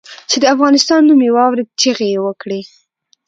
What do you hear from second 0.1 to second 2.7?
چې د افغانستان نوم یې واورېد چیغې یې کړې.